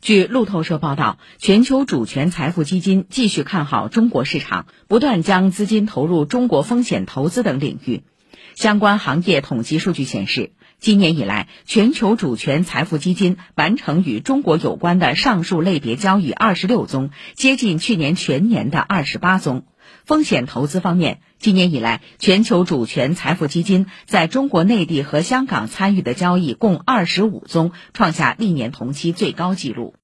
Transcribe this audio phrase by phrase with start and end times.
[0.00, 8.02] 据路透社报道，全球主权财富基金继续看好中国市场，不断将资金投入中国风险投资等领域。
[8.54, 19.64] 相关行业统计数据显示，今年以来，全球主权财富基金完成与中国有关的上述类别交易二十六宗，接近去年全年的二十八宗。
[20.06, 29.92] 风险投资方面，今年以来，全球主权财富基金在中国内地和香港参与的交易共二十五宗，创下历年同期最高纪录。